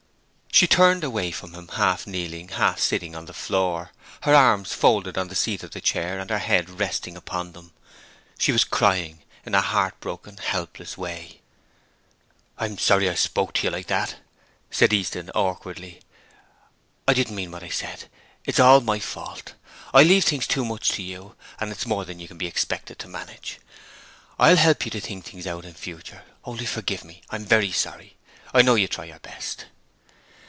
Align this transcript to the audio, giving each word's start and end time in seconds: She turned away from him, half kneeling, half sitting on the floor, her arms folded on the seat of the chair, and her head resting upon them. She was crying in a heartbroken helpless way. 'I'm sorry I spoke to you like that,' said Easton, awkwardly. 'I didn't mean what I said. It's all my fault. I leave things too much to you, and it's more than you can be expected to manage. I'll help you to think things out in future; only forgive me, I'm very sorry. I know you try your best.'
She 0.53 0.67
turned 0.67 1.03
away 1.03 1.31
from 1.31 1.53
him, 1.55 1.69
half 1.69 2.05
kneeling, 2.05 2.49
half 2.49 2.77
sitting 2.79 3.15
on 3.15 3.25
the 3.25 3.33
floor, 3.33 3.91
her 4.23 4.35
arms 4.35 4.73
folded 4.73 5.17
on 5.17 5.27
the 5.29 5.33
seat 5.33 5.63
of 5.63 5.71
the 5.71 5.81
chair, 5.81 6.19
and 6.19 6.29
her 6.29 6.37
head 6.39 6.69
resting 6.69 7.15
upon 7.17 7.53
them. 7.53 7.71
She 8.37 8.51
was 8.51 8.65
crying 8.65 9.23
in 9.43 9.55
a 9.55 9.61
heartbroken 9.61 10.37
helpless 10.37 10.97
way. 10.97 11.41
'I'm 12.59 12.77
sorry 12.77 13.09
I 13.09 13.15
spoke 13.15 13.53
to 13.55 13.63
you 13.63 13.71
like 13.71 13.87
that,' 13.87 14.17
said 14.69 14.93
Easton, 14.93 15.31
awkwardly. 15.33 16.01
'I 17.07 17.13
didn't 17.13 17.35
mean 17.37 17.49
what 17.51 17.63
I 17.63 17.69
said. 17.69 18.07
It's 18.45 18.59
all 18.59 18.81
my 18.81 18.99
fault. 18.99 19.53
I 19.95 20.03
leave 20.03 20.25
things 20.25 20.45
too 20.45 20.65
much 20.65 20.89
to 20.89 21.01
you, 21.01 21.35
and 21.59 21.71
it's 21.71 21.87
more 21.87 22.05
than 22.05 22.19
you 22.19 22.27
can 22.27 22.37
be 22.37 22.45
expected 22.45 22.99
to 22.99 23.07
manage. 23.07 23.57
I'll 24.37 24.57
help 24.57 24.85
you 24.85 24.91
to 24.91 25.01
think 25.01 25.25
things 25.25 25.47
out 25.47 25.65
in 25.65 25.73
future; 25.73 26.23
only 26.43 26.67
forgive 26.67 27.03
me, 27.03 27.23
I'm 27.31 27.45
very 27.45 27.71
sorry. 27.71 28.17
I 28.53 28.61
know 28.61 28.75
you 28.75 28.87
try 28.89 29.05
your 29.05 29.19
best.' 29.19 29.65